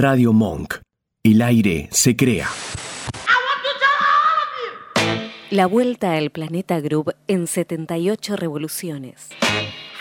[0.00, 0.76] Radio Monk.
[1.24, 2.46] El aire se crea.
[5.50, 9.30] La vuelta al planeta Groove en 78 revoluciones.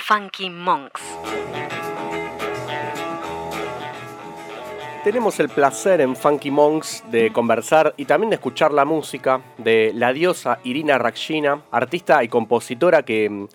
[0.05, 1.02] Funky Monks.
[5.04, 9.94] Tenemos el placer en Funky Monks de conversar y también de escuchar la música de
[9.96, 13.48] la diosa Irina Rakshina, artista y compositora que mm,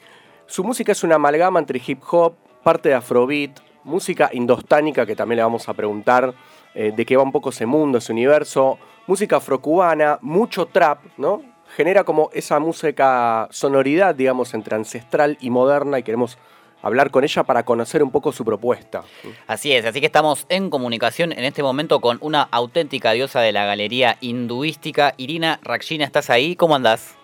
[0.47, 2.35] su música es una amalgama entre hip hop,
[2.65, 6.35] parte de afrobeat, música indostánica que también le vamos a preguntar
[6.75, 11.43] eh, de qué va un poco ese mundo, ese universo, música afrocubana, mucho trap, ¿no?
[11.77, 16.39] Genera como esa música sonoridad, digamos, entre ancestral y moderna y queremos
[16.83, 19.05] hablar con ella para conocer un poco su propuesta.
[19.47, 23.53] Así es, así que estamos en comunicación en este momento con una auténtica diosa de
[23.53, 25.15] la galería hinduística.
[25.17, 26.57] Irina Rakshina, ¿estás ahí?
[26.57, 27.17] ¿Cómo andás?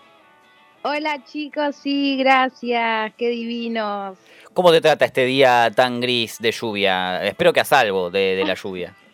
[0.82, 4.16] Hola chicos, sí, gracias, qué divinos.
[4.54, 7.24] ¿Cómo te trata este día tan gris de lluvia?
[7.24, 8.94] Espero que a salvo de, la lluvia.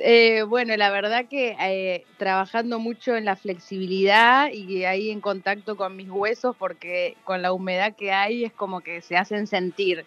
[0.00, 5.76] Eh, bueno, la verdad que eh, trabajando mucho en la flexibilidad y ahí en contacto
[5.76, 10.04] con mis huesos porque con la humedad que hay es como que se hacen sentir.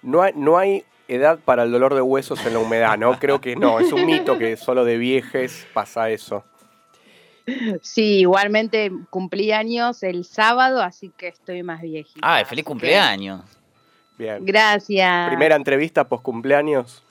[0.00, 3.18] No hay, no hay edad para el dolor de huesos en la humedad, ¿no?
[3.18, 6.42] Creo que no, es un mito que solo de viejes pasa eso.
[7.82, 12.20] Sí, igualmente cumplí años el sábado, así que estoy más viejita.
[12.22, 13.42] Ah, feliz cumpleaños.
[14.18, 14.44] Bien.
[14.44, 15.28] Gracias.
[15.28, 17.04] Primera entrevista post cumpleaños.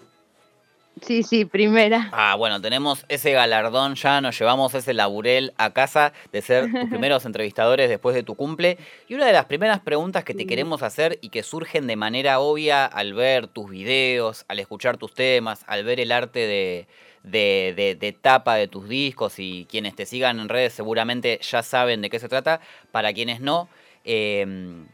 [1.01, 2.09] Sí, sí, primera.
[2.11, 6.85] Ah, bueno, tenemos ese galardón ya, nos llevamos ese laburel a casa de ser tus
[6.89, 8.77] primeros entrevistadores después de tu cumple.
[9.07, 12.39] Y una de las primeras preguntas que te queremos hacer y que surgen de manera
[12.39, 16.87] obvia al ver tus videos, al escuchar tus temas, al ver el arte de,
[17.23, 22.09] de, tapa de tus discos y quienes te sigan en redes seguramente ya saben de
[22.09, 22.61] qué se trata.
[22.91, 23.69] Para quienes no,
[24.03, 24.87] em,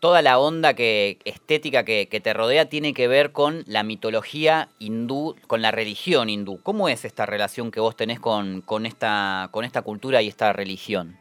[0.00, 5.36] toda la onda que, estética que, te rodea tiene que ver con la mitología hindú,
[5.46, 6.60] con la religión hindú.
[6.62, 10.52] ¿Cómo es esta relación que vos tenés con, con, esta, con esta cultura y esta
[10.52, 11.16] religión?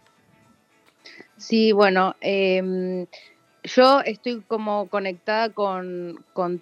[1.37, 3.05] Sí, bueno, em,
[3.63, 6.61] yo estoy como conectada con, con,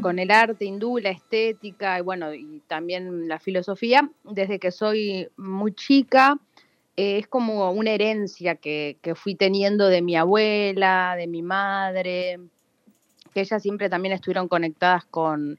[0.00, 5.28] con el arte hindú, la estética y bueno, y también la filosofía desde que soy
[5.36, 6.36] muy chica.
[6.96, 12.38] Eh, es como una herencia que, que, fui teniendo de mi abuela, de mi madre,
[13.32, 15.58] que ellas siempre también estuvieron conectadas con,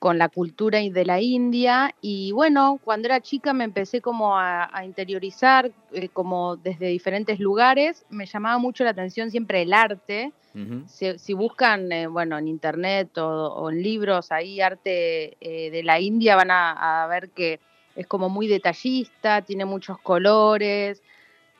[0.00, 1.94] con la cultura de la India.
[2.00, 8.06] Y bueno, cuando era chica me empecé como a, interiorizar eh, como desde diferentes lugares,
[8.08, 10.32] me llamaba mucho la atención siempre el arte,
[10.86, 16.34] si, buscan, eh, bueno, en internet o, en libros, ahí arte eh, de la India
[16.34, 17.60] van a, a, ver que
[17.96, 21.02] es como muy detallista, tiene muchos colores,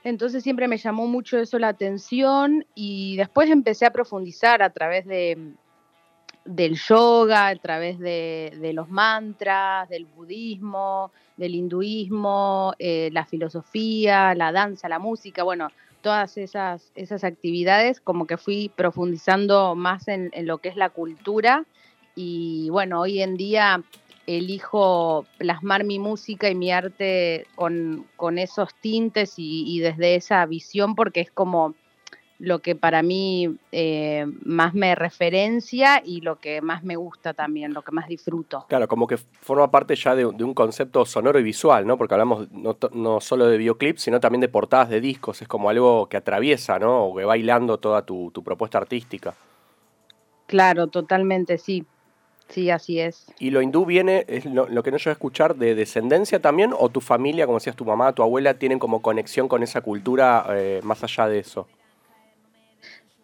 [0.05, 5.07] entonces siempre me llamó mucho eso la atención y después empecé a profundizar a través
[5.07, 5.55] de
[6.45, 14.51] del yoga, a través de, los mantras, del budismo, del hinduismo, eh, la filosofía, la
[14.51, 15.69] danza, la música, bueno,
[16.01, 21.65] todas esas, esas actividades, como que fui profundizando más en, lo que es la cultura.
[22.17, 23.83] Y bueno, hoy en día
[24.37, 31.21] elijo plasmar mi música y mi arte con, esos tintes y desde esa visión porque
[31.21, 31.75] es como
[32.41, 37.75] lo que para mí eh, más me referencia y lo que más me gusta también,
[37.75, 38.65] lo que más disfruto.
[38.67, 41.99] Claro, como que forma parte ya de, un concepto sonoro y visual, ¿no?
[41.99, 45.43] Porque hablamos no, solo de videoclips, sino también de portadas de discos.
[45.43, 47.05] Es como algo que atraviesa, ¿no?
[47.05, 49.35] O que va hilando toda tu, propuesta artística.
[50.47, 51.85] Claro, totalmente, sí.
[52.51, 53.27] Sí, así es.
[53.39, 56.73] ¿Y lo hindú viene, es lo, que no yo a escuchar, de descendencia también?
[56.77, 60.45] ¿O tu familia, como decías, tu mamá, tu abuela, tienen como conexión con esa cultura
[60.51, 61.69] eh, más allá de eso?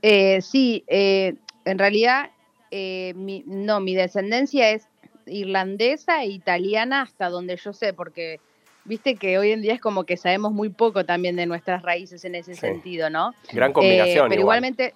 [0.02, 2.30] Eh, sí, eh, en realidad,
[2.70, 3.12] eh,
[3.46, 4.86] no, mi descendencia es
[5.26, 8.38] irlandesa e italiana hasta donde yo sé, porque
[8.84, 12.24] viste que hoy en día es como que sabemos muy poco también de nuestras raíces
[12.24, 13.34] en ese sentido, ¿no?
[13.52, 14.28] Gran combinación.
[14.28, 14.94] pero igualmente,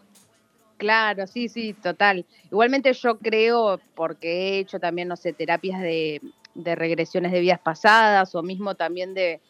[0.80, 2.26] claro, sí, sí, total.
[2.50, 6.20] Igualmente yo creo, porque he hecho también, no sé, terapias de,
[6.56, 9.40] regresiones de vidas pasadas o mismo también de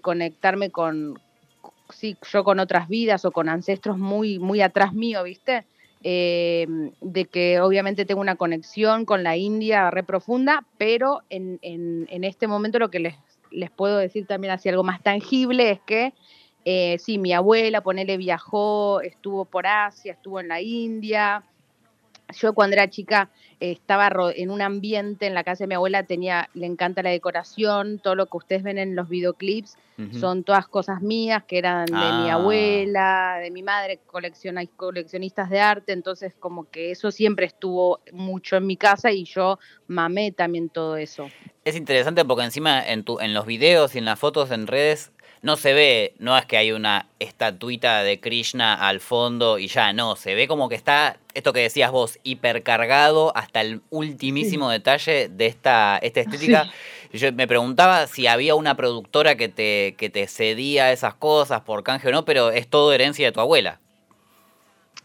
[0.00, 1.18] conectarme con,
[1.90, 5.64] sí, yo con otras vidas o con ancestros muy, muy atrás mío, ¿viste?
[6.02, 6.66] Eh,
[7.00, 12.46] de que obviamente tengo una conexión con la India re profunda, pero en, en, este
[12.46, 13.14] momento lo que les,
[13.50, 16.12] les, puedo decir también así algo más tangible es que
[16.64, 21.44] eh, sí, mi abuela, ponele, viajó, estuvo por Asia, estuvo en la India,
[22.40, 23.30] yo cuando era chica
[23.60, 27.10] eh, estaba en un ambiente en la casa de mi abuela, tenía, le encanta la
[27.10, 29.76] decoración, todo lo que ustedes ven en los videoclips
[30.10, 32.34] son todas cosas mías que eran de mi Ah.
[32.34, 38.56] abuela, de mi madre, colecciona- coleccionistas de arte, entonces como que eso siempre estuvo mucho
[38.56, 41.28] en mi casa y yo mamé también todo eso.
[41.64, 45.12] Es interesante porque encima en, tu, en los videos y en las fotos en redes
[45.44, 49.92] no se ve, no es que hay una estatuita de Krishna al fondo y ya,
[49.92, 55.28] no, se ve como que está, esto que decías vos, hipercargado hasta el ultimísimo detalle
[55.28, 56.72] de esta, esta estética.
[57.12, 61.82] Yo me preguntaba si había una productora que te, que te cedía esas cosas por
[61.82, 63.80] canje o no, pero es todo herencia de tu abuela.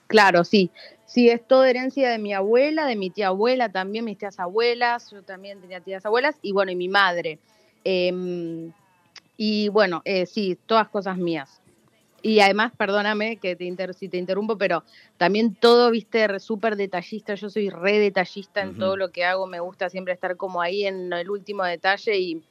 [0.08, 0.72] Claro, sí.
[1.06, 5.12] Sí, es todo herencia de mi abuela, de mi tía abuela también, mis tías abuelas,
[5.12, 7.40] yo también tenía tías abuelas, y bueno, y mi madre.
[7.84, 8.72] Em,
[9.42, 11.62] y bueno, eh, sí, todas cosas mías.
[12.22, 14.84] Y además, perdóname que te inter- si te interrumpo, pero
[15.16, 17.36] también todo, viste, súper detallista.
[17.36, 19.48] Yo soy re detallista en todo lo que hago.
[19.48, 22.44] Me gusta siempre estar como ahí en el último detalle y,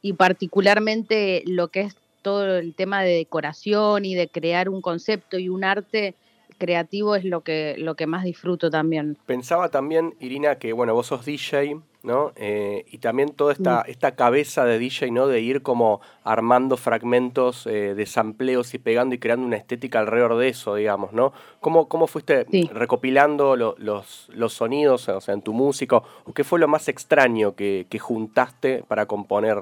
[0.00, 5.38] y particularmente lo que es todo el tema de decoración y de crear un concepto
[5.38, 6.14] y un arte
[6.56, 9.18] creativo es lo que, lo que más disfruto también.
[9.26, 12.32] Pensaba también, Irina, que bueno, vos sos DJ, ¿no?
[12.36, 15.26] Eh, y también toda esta, esta cabeza de DJ, ¿no?
[15.28, 20.36] De ir como armando fragmentos eh, de sampleos y pegando y creando una estética alrededor
[20.36, 21.32] de eso, digamos, ¿no?
[21.60, 22.68] ¿Cómo, cómo fuiste Sí.
[22.72, 25.96] recopilando lo- los, los sonidos, o sea, en tu música?
[26.24, 29.58] ¿O qué fue lo más extraño que, que juntaste para componer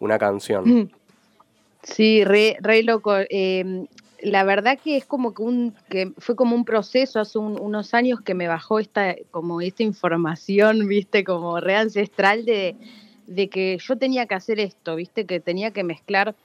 [0.00, 0.90] una canción?
[1.82, 3.12] Sí, re, re loco.
[3.28, 3.86] Eh,
[4.22, 7.94] la verdad que es como que un que fue como un proceso hace un- unos
[7.94, 12.76] años que me bajó esta como esta información, viste, como re ancestral de,
[13.26, 16.36] de que yo tenía que hacer esto, viste, que tenía que mezclar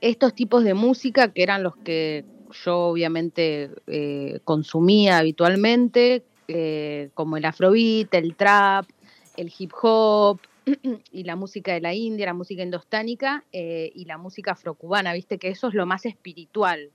[0.00, 2.24] estos tipos de música que eran los que
[2.64, 8.88] yo obviamente eh, consumía habitualmente, eh, como el afrobeat, el trap,
[9.36, 10.40] el hip hop
[11.12, 15.38] y la música de la India, la música indostánica eh, y la música afrocubana, viste
[15.38, 16.90] que eso es lo más espiritual.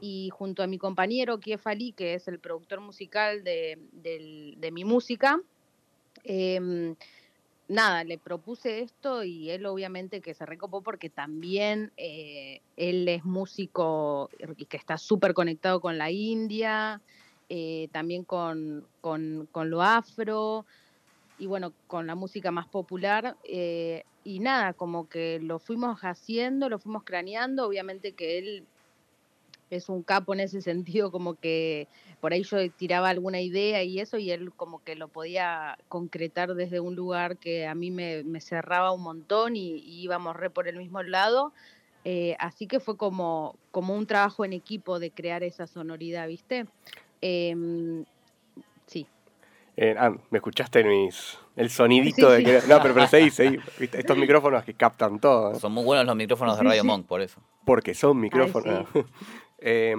[0.00, 3.78] Y junto a mi compañero Kief Ali, que es el productor musical de,
[4.72, 5.40] mi música,
[6.24, 6.94] em,
[7.68, 13.24] nada, le propuse esto y él obviamente que se recopó porque también eh, él es
[13.24, 17.02] músico y que está súper conectado con la India,
[17.48, 20.66] eh, también con, con- con lo afro
[21.40, 23.36] y bueno, con la música más popular.
[23.44, 28.66] eh, y nada, como que lo fuimos haciendo, lo fuimos craneando, obviamente que él
[29.70, 31.88] es un capo en ese sentido, como que
[32.20, 36.54] por ahí yo tiraba alguna idea y eso, y él como que lo podía concretar
[36.54, 40.68] desde un lugar que a mí me, cerraba un montón y, y íbamos re por
[40.68, 41.54] el mismo lado.
[42.04, 46.66] Eh, así que fue como, como un trabajo en equipo de crear esa sonoridad, ¿viste?
[47.22, 48.04] Em,
[48.86, 49.06] sí.
[49.76, 52.66] Eh, ah, ¿me escuchaste en mis, el sonidito Sí, de sí.
[52.66, 52.72] que...
[52.72, 53.58] No, pero, pero seguí, seguí.
[53.92, 55.52] Estos micrófonos que captan todo.
[55.52, 55.54] ¿eh?
[55.60, 56.86] Son muy buenos los micrófonos de Radio sí.
[56.86, 57.40] Monk, por eso.
[57.64, 58.86] Porque son micrófonos.
[59.62, 59.94] Eh,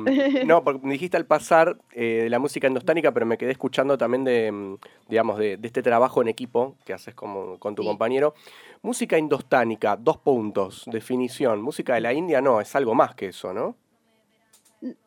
[0.48, 3.96] no, porque me dijiste al pasar eh, de la música endostánica, pero me quedé escuchando
[3.96, 4.78] también de, mm,
[5.08, 7.88] digamos, de, de este trabajo en equipo que haces como, con tu Sí.
[7.88, 8.34] compañero.
[8.82, 11.62] Música indostánica, dos puntos, definición.
[11.62, 13.76] Música de la India no, es algo más que eso, ¿no?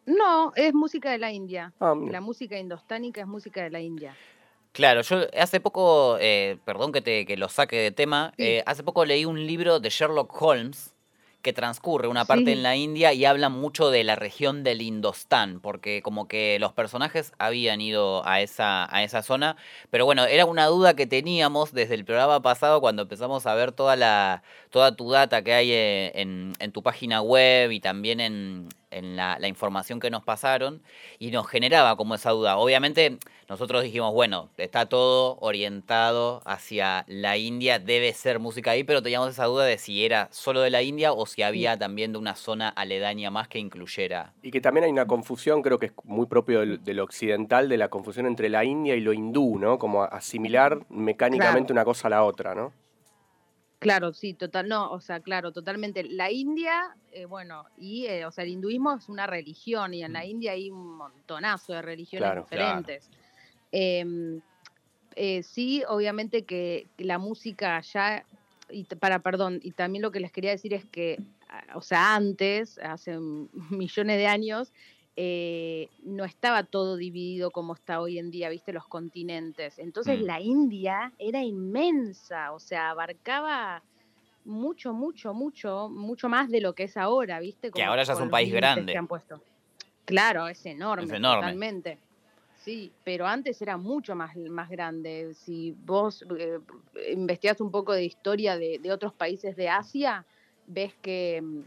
[0.06, 1.72] No, es música de la India.
[1.80, 1.94] Ah.
[2.08, 4.14] La música indostánica es música de la India.
[4.74, 8.42] Claro, yo hace poco, eh, perdón que, te, que lo saque de tema, Sí.
[8.44, 10.90] eh, hace poco leí un libro de Sherlock Holmes
[11.42, 12.52] que transcurre una parte Sí.
[12.52, 16.72] en la India y habla mucho de la región del Indostán, porque como que los
[16.72, 19.56] personajes habían ido a esa, a esa zona,
[19.90, 23.70] pero bueno, era una duda que teníamos desde el programa pasado cuando empezamos a ver
[23.72, 28.18] toda la toda tu data que hay eh, en, en tu página web y también
[28.20, 30.82] en, en la, la información que nos pasaron
[31.18, 32.56] y nos generaba como esa duda.
[32.56, 39.02] Obviamente nosotros dijimos, bueno, está todo orientado hacia la India, debe ser música ahí, pero
[39.02, 42.18] teníamos esa duda de si era solo de la India o si había también de
[42.18, 44.32] una zona aledaña más que incluyera.
[44.42, 47.76] Y que también hay una confusión, creo que es muy propio del, del occidental, de
[47.76, 49.78] la confusión entre la India y lo hindú, ¿no?
[49.78, 52.72] Como asimilar mecánicamente una cosa a la otra, ¿no?
[53.84, 56.04] Claro, sí, total, no, o sea, claro, totalmente.
[56.04, 60.14] La India, eh, bueno, y, eh, o sea, el hinduismo es una religión y en
[60.14, 62.80] la India hay un montonazo de religiones Claro, claro.
[62.80, 63.10] diferentes.
[63.72, 64.40] Em,
[65.16, 68.24] eh, sí, obviamente que la música allá,
[68.70, 72.14] y para, perdón, y también lo que les quería decir es que, ah, o sea,
[72.14, 73.18] antes, hace
[73.70, 74.72] millones de años,
[75.16, 79.78] eh, no estaba todo dividido como está hoy en día, viste, los continentes.
[79.78, 80.24] Entonces Mm.
[80.24, 83.82] la India era inmensa, o sea, abarcaba
[84.44, 87.70] mucho, mucho, mucho, mucho más de lo que es ahora, viste.
[87.82, 88.92] ahora ya es un país grande.
[88.92, 89.42] Que han puesto.
[90.04, 91.40] Claro, es enorme, Es enorme.
[91.40, 92.00] totalmente.
[92.56, 95.34] sí, pero antes era mucho más, más grande.
[95.34, 96.58] Si vos eh,
[97.12, 100.26] investigás un poco de historia de, de otros países de Asia,
[100.66, 101.62] ves que, mm,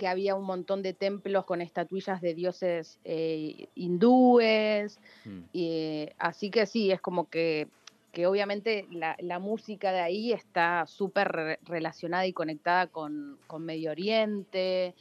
[0.00, 4.98] que había un montón de templos con estatuillas de dioses eh, hindúes.
[5.26, 5.40] Mm.
[5.52, 7.68] y, eh, así que sí, es como que,
[8.10, 13.62] que obviamente la, la música de ahí está súper re- relacionada y conectada con, con
[13.66, 14.94] Medio Oriente.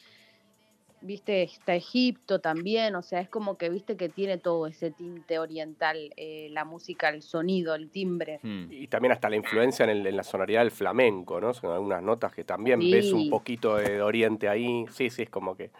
[1.01, 5.39] Viste, está Egipto también, o sea, es como que viste que tiene todo ese tinte
[5.39, 8.39] oriental, eh, la música, el sonido, el timbre.
[8.43, 8.65] Mm.
[8.69, 11.53] Y también hasta la influencia en, el- en la sonoridad del flamenco, ¿no?
[11.53, 13.29] Son algunas notas que también ves un Sí.
[13.29, 14.85] poquito de, de Oriente ahí.
[14.91, 15.71] Sí, sí, es como que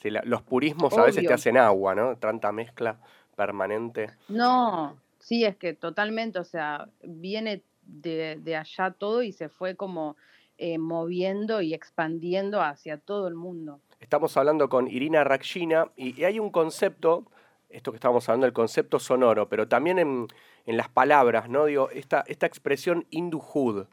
[0.00, 2.16] sí, la- los purismos a veces te hacen agua, ¿no?
[2.16, 2.98] Tanta mezcla
[3.36, 4.08] permanente.
[4.28, 9.76] No, sí, es que totalmente, o sea, viene de, de allá todo y se fue
[9.76, 10.16] como
[10.56, 13.80] eh, moviendo y expandiendo hacia todo el mundo.
[14.02, 17.24] Estamos hablando con Irina Rakshina y, hay un concepto,
[17.70, 20.26] esto que estábamos hablando, el concepto sonoro, pero también en,
[20.66, 21.66] en las palabras, ¿no?
[21.66, 23.86] Digo, esta, esta expresión hindu-hood,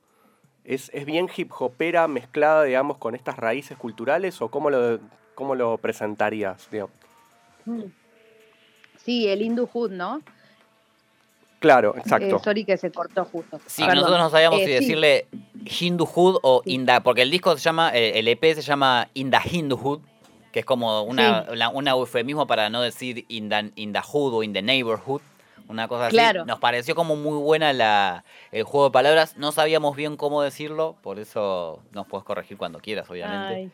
[0.63, 4.99] ¿es, ¿es bien hip hopera mezclada, digamos, con estas raíces culturales o cómo lo,
[5.35, 6.67] cómo lo presentarías?
[6.71, 6.89] Digo?
[7.65, 7.83] Mm.
[8.97, 10.21] Sí, el Hindu Hood, ¿no?
[11.59, 12.37] Claro, exacto.
[12.37, 13.59] Eh, sorry que se cortó justo.
[13.65, 13.95] Sí, Perdón.
[13.97, 14.73] nosotros no sabíamos Eh, si sí.
[14.79, 15.27] decirle
[15.79, 16.73] Hindu Hood o Sí.
[16.73, 19.99] Inda, porque el disco se llama, eh, el EP se llama Inda Hindu Hood,
[20.53, 21.55] que es como una, Sí.
[21.55, 25.21] la- una eufemismo para no decir Inda, Inda Hood o In the Neighborhood,
[25.67, 26.15] una cosa así.
[26.15, 26.45] Claro.
[26.45, 30.95] Nos pareció como muy buena la, el juego de palabras, no sabíamos bien cómo decirlo,
[31.03, 33.53] por eso nos puedes corregir cuando quieras, obviamente.
[33.55, 33.71] Ay,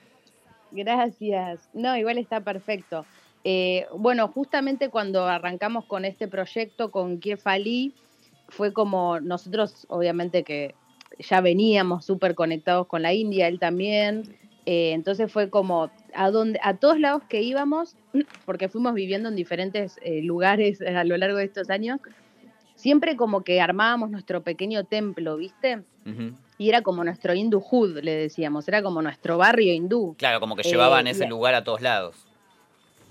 [0.72, 1.70] gracias.
[1.74, 3.06] No, igual está perfecto.
[3.48, 7.94] Eh, bueno, justamente cuando arrancamos con este proyecto con Kiefali,
[8.50, 10.74] fue como nosotros, obviamente que
[11.20, 14.24] ya veníamos súper conectados con la India, él también.
[14.66, 17.96] eh, entonces fue como a donde, a todos lados que íbamos,
[18.46, 22.00] porque fuimos viviendo en diferentes eh, lugares a lo largo de estos años,
[22.74, 25.84] siempre como que armábamos nuestro pequeño templo, ¿viste?
[26.58, 30.16] Y era como nuestro hindú hood, le decíamos, era como nuestro barrio hindú.
[30.18, 32.26] Claro, como que llevaban ese lugar a todos lados.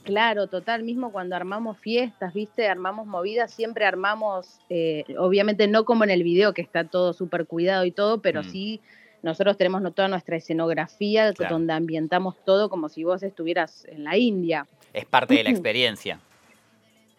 [0.04, 6.04] Claro, total, mismo cuando armamos fiestas, viste, armamos movidas, siempre armamos, eh, obviamente no como
[6.04, 8.44] en el video que está todo súper cuidado y todo, pero Mm.
[8.44, 8.80] sí
[9.22, 11.54] nosotros tenemos toda nuestra escenografía Claro.
[11.54, 14.66] donde ambientamos todo como si vos estuvieras en la India.
[14.92, 16.20] Es parte de la experiencia.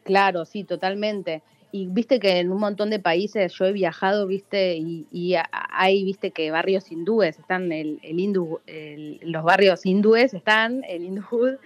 [0.04, 1.42] Claro, sí, totalmente.
[1.72, 6.04] Y viste que en un montón de países yo he viajado, viste, y, y hay,
[6.06, 11.58] viste, que barrios hindúes, están el, el hindú, el- los barrios hindúes están, el hindú,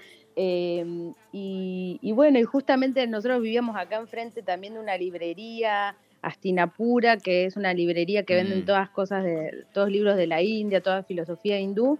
[0.41, 0.85] eh,
[1.33, 7.43] y, y bueno, y justamente nosotros vivíamos acá enfrente también de una librería, Astinapura, que
[7.43, 8.37] es una librería que Mm.
[8.37, 11.99] venden todas cosas de, todos libros de la India, toda filosofía hindú,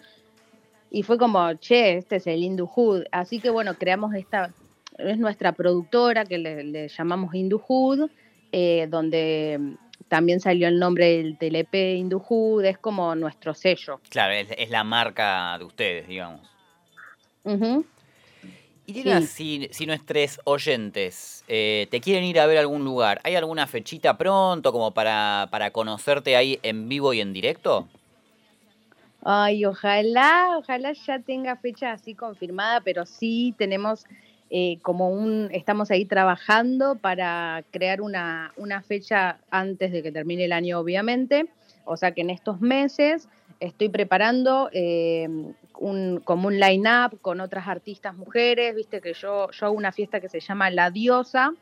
[0.90, 3.04] y fue como, che, este es el Hindu Hood.
[3.12, 4.54] Así que bueno, creamos esta,
[4.98, 8.10] es nuestra productora que le, le llamamos Hindu Hood,
[8.54, 9.74] eh, donde mm,
[10.08, 14.00] también salió el nombre del TLP Hindu Hood, es como nuestro sello.
[14.10, 16.40] Claro, es, es la marca de ustedes, digamos.
[17.44, 17.86] Ujú.
[18.90, 19.28] Irina, Sí.
[19.28, 23.68] si, si nuestros oyentes eh, te quieren ir a ver a algún lugar, ¿hay alguna
[23.68, 27.88] fechita pronto como para, para conocerte ahí en vivo y en directo?
[29.24, 34.06] Ay, ojalá, ojalá ya tenga fecha así confirmada, pero sí tenemos
[34.50, 40.46] eh, como un, estamos ahí trabajando para crear una, una fecha antes de que termine
[40.46, 41.48] el año, obviamente.
[41.86, 43.28] O sea que en estos meses
[43.60, 45.28] estoy preparando eh,
[45.80, 50.20] un, como un line-up con otras artistas mujeres, viste que yo, yo hago una fiesta
[50.20, 51.54] que se llama La Diosa,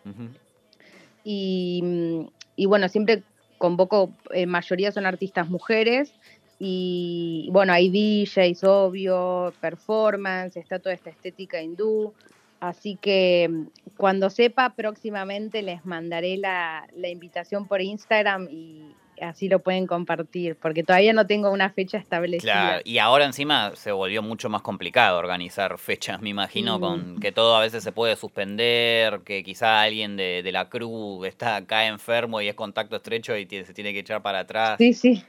[1.24, 3.24] y, y bueno, siempre
[3.58, 6.14] convoco, en mayoría son artistas mujeres,
[6.60, 12.14] y bueno, hay DJs, obvio, performance, está toda esta estética hindú,
[12.60, 13.66] así que
[13.98, 20.56] cuando sepa próximamente les mandaré la, la invitación por Instagram y así lo pueden compartir,
[20.62, 22.52] porque todavía no tengo una fecha establecida.
[22.54, 26.82] Claro, y ahora encima se volvió mucho más complicado organizar fechas, me imagino, Mm.
[26.82, 31.24] con que todo a veces se puede suspender, que quizá alguien de, de la crew
[31.26, 34.76] está acá enfermo y es contacto estrecho y se tiene que echar para atrás.
[34.78, 35.24] Sí, sí.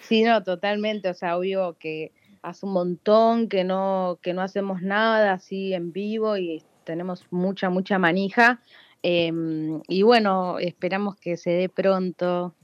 [0.00, 1.08] Sí, no, totalmente.
[1.08, 5.92] O sea, obvio que hace un montón que no, que no hacemos nada así en
[5.92, 8.60] vivo y tenemos mucha, mucha manija.
[9.02, 12.54] Em, y bueno, esperamos que se dé pronto.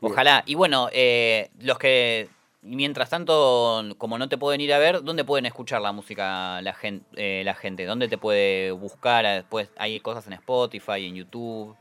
[0.00, 0.42] Ojalá.
[0.46, 2.28] Y bueno, eh, los que
[2.62, 6.74] mientras tanto, como no te pueden ir a ver, ¿dónde pueden escuchar la música la
[6.74, 7.44] gente?
[7.44, 7.84] la gente?
[7.84, 9.24] ¿Dónde te puede buscar?
[9.24, 11.76] Después hay cosas en Spotify, en YouTube.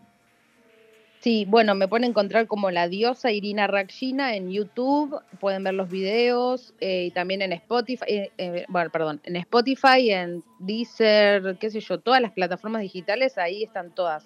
[1.20, 5.90] Sí, bueno, me pueden encontrar como la diosa Irina Rakshina en YouTube, pueden ver los
[5.90, 11.72] videos eh, y también en Spotify, eh, eh, bueno, perdón, en Spotify, en Deezer, qué
[11.72, 14.26] sé yo, todas las plataformas digitales, ahí están todas.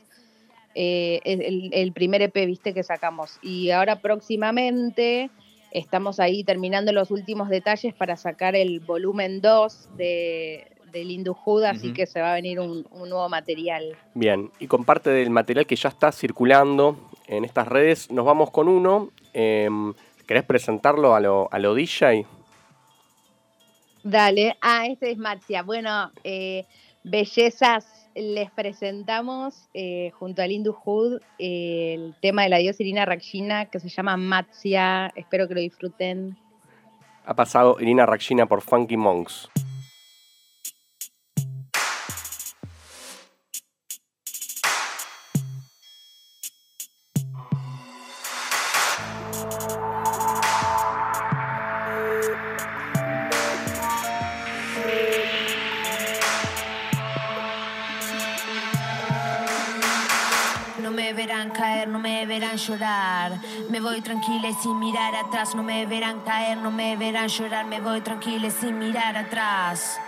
[0.75, 3.39] El, el, primer EP, viste, que sacamos.
[3.41, 5.29] Y ahora próximamente
[5.71, 11.91] estamos ahí terminando los últimos detalles para sacar el volumen 2 de, del Indu así
[11.91, 13.97] que se va a venir un, nuevo material.
[14.13, 18.51] Bien, y con parte del material que ya está circulando en estas redes, nos vamos
[18.51, 19.09] con uno.
[19.33, 19.93] Em,
[20.27, 22.25] ¿Querés presentarlo a lo, a lo DJ?
[24.03, 25.63] Dale, ah, este es Matzia.
[25.63, 26.65] Bueno, eh,
[27.03, 30.75] bellezas, les presentamos eh, junto al Indu
[31.37, 35.11] el tema de la diosa Irina Rakshina que se llama Matzia.
[35.15, 36.37] Espero que lo disfruten.
[37.25, 39.49] Ha pasado Irina Rakshina por Funky Monks.
[63.69, 65.53] Me voy tranquila y sin mirar atrás.
[65.53, 67.65] No me verán caer, no me verán llorar.
[67.65, 69.99] Me voy tranquila y sin mirar atrás.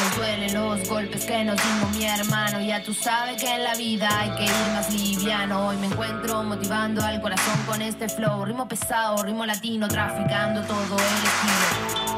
[0.00, 2.60] Nos duelen los golpes que nos dimos mi hermano.
[2.60, 5.68] Ya tú sabes que en la vida hay que ir más liviano.
[5.68, 8.44] Hoy me encuentro motivando al corazón con este flow.
[8.46, 12.11] Ritmo pesado, ritmo latino, traficando todo el estilo.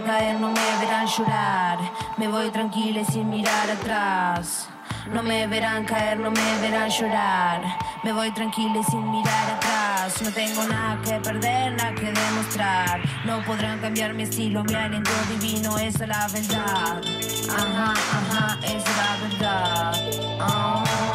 [0.00, 1.78] Caer, no me verán llorar.
[2.16, 4.68] Me voy tranquila y sin mirar atrás.
[5.12, 7.60] No me verán caer, no me verán llorar.
[8.02, 10.22] Me voy tranquila y sin mirar atrás.
[10.22, 13.00] No tengo nada que perder, nada que demostrar.
[13.26, 17.00] No podrán cambiar mi estilo, mi aliento divino, esa es la verdad.
[17.50, 19.94] Ajá, ajá, esa es la verdad.
[20.40, 21.11] Oh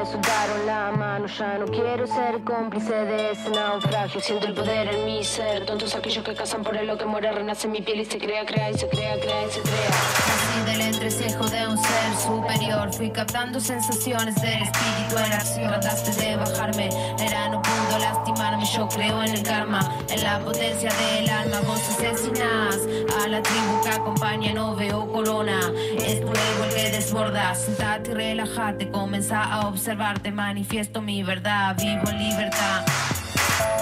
[0.00, 1.26] me soltaron la mano.
[1.26, 4.20] Ya no quiero ser cómplice de ese naufragio.
[4.20, 5.66] Siento el poder en mi ser.
[5.66, 8.44] Tontos aquellos que cazan por el lo que muere, renace mi piel y se crea,
[8.46, 9.88] crea y se crea, crea y se crea.
[9.90, 12.92] Así del entrecejo de un ser superior.
[12.94, 15.68] Fui captando sensaciones del espíritu en acción.
[15.68, 16.88] Trataste de bajarme,
[17.18, 18.64] era no pudo lastimarme.
[18.64, 21.60] Yo creo en el karma, en la potencia del alma.
[21.66, 22.78] Vos asesinás
[23.22, 25.60] a la tribu que acompaña, no veo corona.
[25.98, 27.54] Es tu ego el que desborda.
[27.54, 32.84] Sentate y relájate, comenzá a observarte, manifiesto mi verdad, vivo en libertad.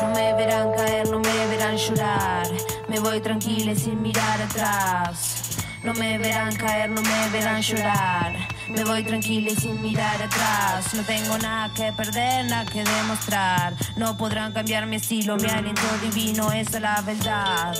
[0.00, 2.46] No me verán caer, no me verán llorar.
[2.88, 5.58] Me voy tranquila sin mirar atrás.
[5.84, 8.32] No me verán caer, no me verán llorar.
[8.70, 10.94] Me voy tranquila y sin mirar atrás.
[10.94, 13.74] No tengo nada que perder, nada que demostrar.
[13.96, 17.74] No podrán cambiar mi estilo, mi aliento divino, esa es la verdad.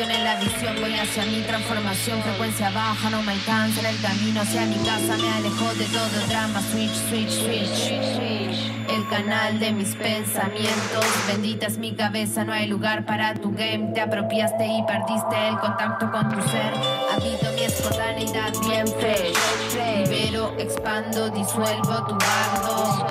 [0.00, 4.40] En la visión, voy hacia mi transformación, frecuencia baja, no me alcanza en el camino.
[4.40, 9.94] Hacia mi casa, me alejo de todo drama, switch, switch, switch, el canal de mis
[9.94, 15.48] pensamientos, bendita es mi cabeza, no hay lugar para tu game, te apropiaste y perdiste
[15.48, 16.72] el contacto con tu ser,
[17.12, 19.36] habito mi espontaneidad bien fresh,
[19.74, 23.08] libero, expando, disuelvo tu bardo,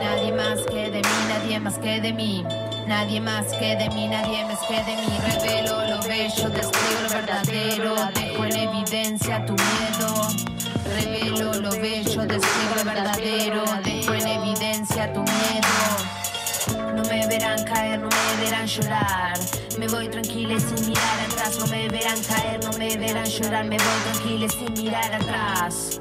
[0.00, 2.44] nadie más que de mí, nadie más que de mí.
[2.90, 5.16] Nadie más que de mí, nadie más que de mí.
[5.22, 7.94] Revelo lo bello, despliego lo verdadero.
[8.12, 10.28] Dejo en evidencia tu miedo.
[10.96, 13.62] Revelo lo bello, despliego lo verdadero.
[13.84, 16.92] Dejo en evidencia tu miedo.
[16.96, 19.38] No me verán caer, no me verán llorar.
[19.78, 21.60] Me voy tranquila sin mirar atrás.
[21.60, 23.64] No me verán caer, no me verán llorar.
[23.66, 26.00] Me voy tranquila sin mirar atrás.